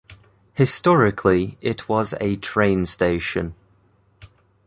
[0.55, 3.53] Historically it was a train station.